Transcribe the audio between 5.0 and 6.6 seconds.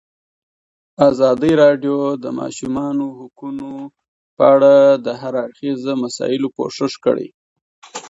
د هر اړخیزو مسایلو